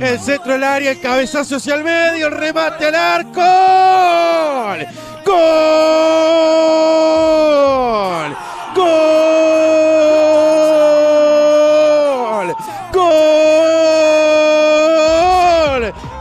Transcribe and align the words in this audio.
El 0.00 0.20
centro 0.20 0.52
del 0.52 0.62
área, 0.62 0.92
el 0.92 1.00
cabezazo 1.00 1.56
hacia 1.56 1.74
el 1.74 1.82
medio, 1.82 2.28
el 2.28 2.32
remate 2.32 2.86
al 2.86 2.94
arco. 2.94 3.40
¡Gol! 5.26 5.36
¡Gol! 8.76 9.26
¡Gol! 12.92 13.14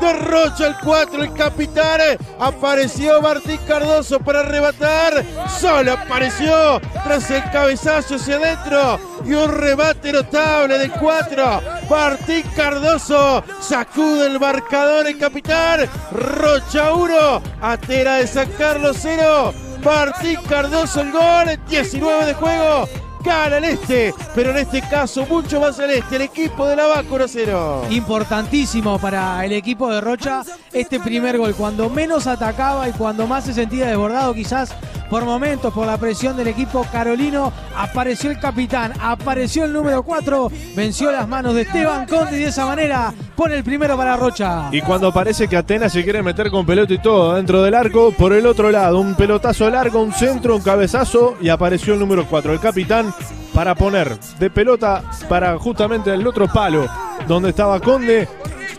Derrocha 0.02 0.68
el 0.68 0.76
4, 0.84 1.24
el 1.24 1.34
capitán. 1.34 2.02
Apareció 2.40 3.22
Martín 3.22 3.60
Cardoso 3.68 4.20
para 4.20 4.40
arrebatar. 4.40 5.24
Solo 5.60 5.94
apareció 5.94 6.82
tras 7.04 7.30
el 7.30 7.44
cabezazo 7.52 8.16
hacia 8.16 8.38
adentro. 8.38 9.00
Y 9.24 9.34
un 9.34 9.56
remate 9.56 10.12
notable 10.12 10.80
de 10.80 10.90
4. 10.90 11.77
Martín 11.90 12.44
Cardoso 12.56 13.44
sacude 13.62 14.28
el 14.28 14.40
marcador 14.40 15.08
el 15.08 15.18
capitán. 15.18 15.90
Rocha 16.12 16.94
1. 16.94 17.42
Atera 17.62 18.16
de 18.16 18.28
San 18.28 18.50
Carlos 18.58 18.98
0. 19.00 19.54
Martín 19.84 20.40
Cardoso 20.50 21.02
el 21.02 21.12
gol. 21.12 21.60
19 21.70 22.26
de 22.26 22.34
juego 22.34 22.88
gana 23.24 23.58
el 23.58 23.66
este, 23.66 24.14
pero 24.34 24.52
en 24.52 24.58
este 24.58 24.82
caso 24.82 25.26
mucho 25.26 25.60
más 25.60 25.78
el 25.80 25.92
este, 25.92 26.16
el 26.16 26.22
equipo 26.24 26.66
de 26.66 26.76
la 26.76 26.86
Vaca 26.86 27.10
1-0. 27.10 27.92
Importantísimo 27.92 28.98
para 29.00 29.44
el 29.46 29.52
equipo 29.52 29.92
de 29.92 30.00
Rocha 30.02 30.44
este 30.72 31.00
primer 31.00 31.38
gol, 31.38 31.54
cuando 31.56 31.90
menos 31.90 32.26
atacaba 32.28 32.88
y 32.88 32.94
cuando 32.94 33.28
más 33.28 33.46
se 33.46 33.54
sentía 33.54 33.88
desbordado 33.88 34.34
quizás 34.34 34.74
por 35.10 35.26
momentos 35.26 35.74
por 35.74 35.88
la 35.88 35.98
presión 35.98 36.36
del 36.38 36.48
equipo 36.48 36.86
carolino, 36.92 37.52
apareció 37.76 38.32
el 38.32 38.40
capitán, 38.40 38.94
apareció 39.00 39.66
el 39.66 39.74
número 39.74 40.04
4, 40.04 40.52
venció 40.76 41.12
las 41.12 41.28
manos 41.28 41.56
de 41.56 41.62
Esteban 41.62 42.06
Conde 42.06 42.38
y 42.38 42.44
de 42.44 42.50
esa 42.50 42.66
manera 42.66 43.14
pone 43.36 43.56
el 43.56 43.64
primero 43.64 43.96
para 43.96 44.18
Rocha. 44.18 44.70
Y 44.72 44.82
cuando 44.82 45.12
parece 45.12 45.48
que 45.48 45.58
Atenas 45.58 45.94
se 45.94 46.04
quiere 46.04 46.24
meter 46.24 46.50
con 46.50 46.66
pelota 46.66 46.94
y 46.94 47.00
todo 47.00 47.36
dentro 47.36 47.62
del 47.64 47.76
arco, 47.76 48.12
por 48.12 48.34
el 48.34 48.46
otro 48.46 48.72
lado, 48.72 49.00
un 49.00 49.16
pelotazo 49.16 49.70
largo, 49.70 50.02
un 50.02 50.14
centro, 50.14 50.56
un 50.56 50.62
cabezazo 50.62 51.36
y 51.42 51.50
apareció 51.50 51.94
el 51.94 52.00
número 52.00 52.26
4, 52.28 52.54
el 52.54 52.60
capitán, 52.60 53.14
para 53.54 53.74
poner 53.74 54.20
de 54.40 54.50
pelota 54.50 55.04
para 55.28 55.58
justamente 55.58 56.14
el 56.14 56.28
otro 56.28 56.48
palo 56.48 56.88
donde 57.28 57.50
estaba 57.50 57.80
Conde, 57.80 58.28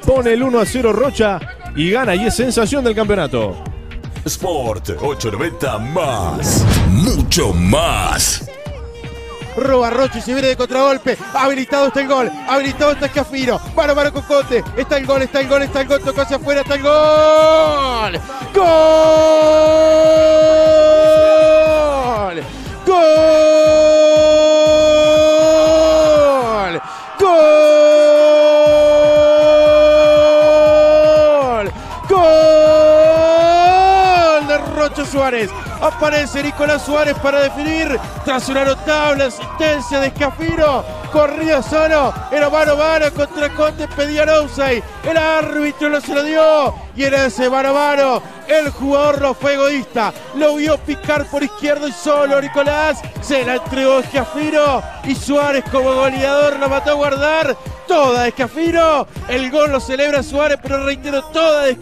pone 0.07 0.33
el 0.33 0.43
1 0.43 0.61
a 0.61 0.65
0 0.65 0.93
Rocha 0.93 1.41
y 1.75 1.91
gana 1.91 2.15
y 2.15 2.27
es 2.27 2.35
sensación 2.35 2.85
del 2.85 2.95
campeonato. 2.95 3.68
Sport 4.25 4.91
890 5.01 5.79
más. 5.79 6.65
Mucho 6.91 7.53
más. 7.53 8.49
Roba 9.57 9.91
Rocha 9.91 10.19
y 10.19 10.23
se 10.23 10.33
viene 10.33 10.49
de 10.49 10.57
contragolpe. 10.57 11.17
Habilitado 11.35 11.89
está 11.89 12.01
el 12.01 12.09
gol. 12.09 12.31
Habilitado 12.49 12.93
está 12.93 13.07
Escafino. 13.07 13.61
Mano 13.75 13.95
mano 13.95 14.13
con 14.13 14.23
Conte. 14.23 14.63
Está 14.77 14.99
el 14.99 15.07
gol, 15.07 15.23
está 15.23 15.41
el 15.41 15.49
gol, 15.49 15.63
está 15.63 15.81
el 15.81 15.89
gol. 15.89 16.01
Tocó 16.01 16.21
hacia 16.21 16.37
afuera, 16.37 16.61
está 16.61 16.75
el 16.75 16.83
gol. 16.83 18.21
Gol. 18.55 18.99
Gol. 22.87 23.48
Suárez. 35.11 35.51
Aparece 35.81 36.43
Nicolás 36.43 36.83
Suárez 36.83 37.17
para 37.19 37.41
definir 37.41 37.99
tras 38.25 38.49
una 38.49 38.65
notable 38.65 39.25
asistencia 39.25 40.01
de 40.01 40.09
Escafino. 40.09 40.85
Corría 41.13 41.63
solo, 41.63 42.13
era 42.31 42.51
mano 42.51 42.73
a 42.83 43.11
contra 43.11 43.49
Conte, 43.55 43.89
pedía 43.89 44.25
offside. 44.41 44.83
El 45.05 45.17
árbitro 45.17 45.89
no 45.89 46.01
se 46.01 46.15
lo 46.15 46.23
dio 46.23 46.75
y 46.95 47.05
era 47.05 47.27
ese 47.27 47.49
mano 47.49 47.73
a. 47.73 48.23
El 48.47 48.71
jugador 48.71 49.21
no 49.21 49.35
fue 49.35 49.55
egoísta, 49.55 50.13
lo 50.35 50.57
vio 50.57 50.79
picar 50.79 51.27
por 51.27 51.43
izquierdo 51.43 51.87
y 51.87 51.93
solo 51.93 52.41
Nicolás 52.41 53.01
se 53.21 53.45
la 53.45 53.57
entregó 53.57 53.99
a 53.99 54.01
Escafino 54.01 54.83
y 55.05 55.15
Suárez 55.15 55.65
como 55.71 55.95
goleador 55.95 56.59
la 56.59 56.69
mató 56.69 56.91
a 56.91 56.95
guardar. 56.95 57.57
Toda 57.87 58.23
de 58.23 58.29
Escafino, 58.29 59.07
el 59.29 59.51
gol 59.51 59.73
lo 59.73 59.81
celebra 59.81 60.23
Suárez, 60.23 60.59
pero 60.63 60.85
reitero, 60.85 61.23
toda 61.25 61.63
de 61.63 61.73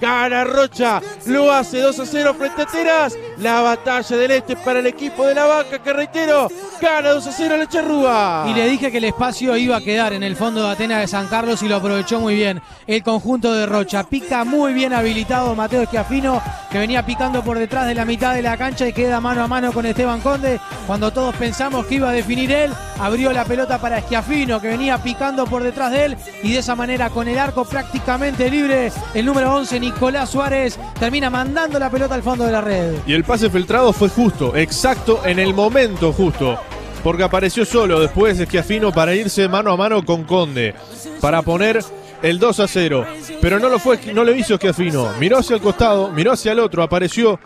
Gana 0.00 0.44
Rocha, 0.44 1.00
lo 1.26 1.52
hace 1.52 1.80
2 1.80 2.00
a 2.00 2.06
0 2.06 2.34
frente 2.34 2.62
a 2.62 2.66
Teras. 2.66 3.16
La 3.40 3.60
batalla 3.60 4.16
del 4.16 4.30
este 4.32 4.56
para 4.56 4.80
el 4.80 4.86
equipo 4.86 5.24
de 5.24 5.34
la 5.34 5.44
vaca, 5.44 5.78
que 5.78 5.92
reitero, 5.92 6.48
gana 6.80 7.10
2 7.10 7.26
a 7.26 7.32
0 7.32 7.56
la 7.56 7.68
Charrúa. 7.68 8.46
Y 8.48 8.54
le 8.54 8.68
dije 8.68 8.90
que 8.90 8.98
el 8.98 9.04
espacio 9.04 9.56
iba 9.56 9.76
a 9.76 9.80
quedar 9.80 10.12
en 10.12 10.24
el 10.24 10.34
fondo 10.34 10.64
de 10.64 10.70
Atenas 10.70 11.00
de 11.02 11.06
San 11.06 11.28
Carlos 11.28 11.62
y 11.62 11.68
lo 11.68 11.76
aprovechó 11.76 12.18
muy 12.18 12.34
bien 12.34 12.60
el 12.88 13.02
conjunto 13.04 13.52
de 13.54 13.66
Rocha. 13.66 14.02
Pica 14.02 14.42
muy 14.42 14.72
bien 14.72 14.92
habilitado 14.92 15.54
Mateo 15.54 15.82
Esquiafino, 15.82 16.42
que 16.68 16.78
venía 16.78 17.06
picando 17.06 17.44
por 17.44 17.58
detrás 17.58 17.86
de 17.86 17.94
la 17.94 18.04
mitad 18.04 18.34
de 18.34 18.42
la 18.42 18.56
cancha 18.56 18.88
y 18.88 18.92
queda 18.92 19.20
mano 19.20 19.44
a 19.44 19.46
mano 19.46 19.72
con 19.72 19.86
Esteban 19.86 20.20
Conde. 20.20 20.58
Cuando 20.88 21.12
todos 21.12 21.34
pensamos 21.36 21.86
que 21.86 21.94
iba 21.94 22.10
a 22.10 22.12
definir 22.12 22.50
él, 22.50 22.72
abrió 22.98 23.32
la 23.32 23.44
pelota 23.44 23.80
para 23.80 23.98
Esquiafino, 23.98 24.60
que 24.60 24.66
venía 24.66 24.98
picando 24.98 25.46
por 25.46 25.62
detrás 25.62 25.92
de 25.92 26.06
él 26.06 26.16
y 26.42 26.54
de 26.54 26.58
esa 26.58 26.74
manera 26.74 27.08
con 27.10 27.28
el 27.28 27.38
arco 27.38 27.64
prácticamente 27.64 28.50
libre, 28.50 28.90
el 29.14 29.24
número 29.24 29.54
11 29.54 29.78
Nicolás 29.78 30.30
Suárez 30.30 30.76
termina 30.98 31.30
mandando 31.30 31.78
la 31.78 31.88
pelota 31.88 32.16
al 32.16 32.22
fondo 32.24 32.44
de 32.44 32.52
la 32.52 32.60
red. 32.60 32.94
Y 33.06 33.12
el 33.12 33.27
pase 33.28 33.50
filtrado 33.50 33.92
fue 33.92 34.08
justo, 34.08 34.56
exacto, 34.56 35.20
en 35.26 35.38
el 35.38 35.52
momento 35.52 36.14
justo. 36.14 36.58
Porque 37.04 37.22
apareció 37.22 37.66
solo 37.66 38.00
después 38.00 38.40
Esquiafino 38.40 38.90
para 38.90 39.14
irse 39.14 39.46
mano 39.48 39.70
a 39.70 39.76
mano 39.76 40.02
con 40.02 40.24
Conde. 40.24 40.74
Para 41.20 41.42
poner 41.42 41.84
el 42.22 42.38
2 42.38 42.60
a 42.60 42.66
0. 42.66 43.06
Pero 43.40 43.60
no 43.60 43.68
lo 43.68 43.78
fue, 43.78 43.98
no 44.14 44.24
lo 44.24 44.34
hizo 44.34 44.54
Esquiafino. 44.54 45.12
Miró 45.20 45.38
hacia 45.38 45.56
el 45.56 45.62
costado, 45.62 46.10
miró 46.10 46.32
hacia 46.32 46.52
el 46.52 46.58
otro. 46.58 46.82
Apareció 46.82 47.38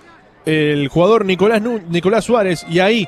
el 0.47 0.87
jugador 0.87 1.26
Nicolás, 1.26 1.60
Nicolás 1.60 2.25
Suárez. 2.25 2.65
Y 2.71 2.78
ahí 2.78 3.06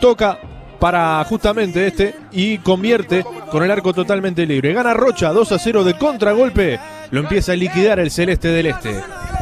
toca 0.00 0.38
para 0.78 1.22
justamente 1.24 1.88
este 1.88 2.14
y 2.30 2.58
convierte 2.58 3.24
con 3.50 3.64
el 3.64 3.70
arco 3.70 3.92
totalmente 3.92 4.46
libre. 4.46 4.72
Gana 4.72 4.94
Rocha 4.94 5.32
2 5.32 5.52
a 5.52 5.58
0 5.58 5.84
de 5.84 5.98
contragolpe. 5.98 6.78
Lo 7.10 7.20
empieza 7.20 7.52
a 7.52 7.56
liquidar 7.56 7.98
el 7.98 8.12
celeste 8.12 8.48
del 8.48 8.66
este. 8.66 8.94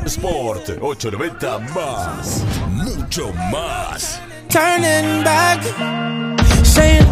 Sport 0.06 0.78
890 0.80 1.58
más. 1.74 2.44
Mucho 2.70 3.32
más. 3.52 4.20
Turning 4.48 5.22
back, 5.22 5.62
saying, 6.64 7.06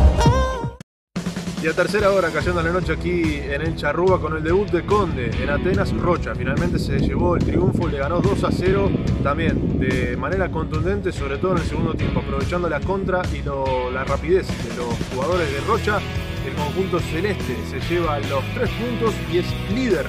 Y 1.63 1.67
a 1.69 1.73
tercera 1.73 2.11
hora 2.13 2.31
cayendo 2.31 2.63
la 2.63 2.71
noche 2.71 2.93
aquí 2.95 3.41
en 3.43 3.61
el 3.63 3.77
Charrúa 3.77 4.21
con 4.21 4.37
el 4.37 4.43
debut 4.43 4.69
de 4.71 4.85
Conde 4.85 5.31
en 5.43 5.51
Atenas 5.51 5.93
Rocha. 5.97 6.35
Finalmente 6.35 6.79
se 6.79 6.99
llevó 6.99 7.37
el 7.37 7.45
triunfo, 7.45 7.87
le 7.89 7.99
ganó 7.99 8.21
2 8.21 8.45
a 8.45 8.51
0 8.51 8.91
también 9.23 9.79
de 9.79 10.17
manera 10.17 10.51
contundente, 10.51 11.13
sobre 11.13 11.39
todo 11.39 11.53
en 11.53 11.59
el 11.59 11.65
segundo 11.65 11.95
tiempo, 11.95 12.21
aprovechando 12.21 12.69
la 12.69 12.81
contra 12.81 13.23
y 13.33 13.43
lo- 13.43 13.91
la 13.91 14.05
rapidez 14.05 14.47
de 14.49 14.77
los 14.77 14.95
jugadores 15.15 15.51
de 15.53 15.61
Rocha. 15.61 15.99
El 16.47 16.55
conjunto 16.55 16.99
celeste 17.01 17.57
se 17.71 17.81
lleva 17.95 18.19
los 18.21 18.43
tres 18.55 18.71
puntos 18.71 19.15
y 19.33 19.39
es 19.39 19.47
líder 19.75 20.07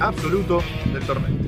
absoluto 0.00 0.62
del 0.92 1.02
torneo. 1.04 1.42